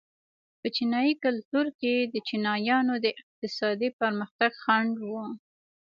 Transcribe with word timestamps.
په 0.59 0.67
چینايي 0.75 1.13
کلتور 1.23 1.65
کې 1.79 1.93
د 2.13 2.15
چینایانو 2.27 2.93
د 3.05 3.07
اقتصادي 3.21 3.89
پرمختګ 3.99 4.51
خنډ 4.63 4.93
و. 5.09 5.11